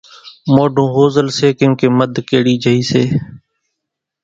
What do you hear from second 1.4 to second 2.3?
ڪيمڪيَ مڌ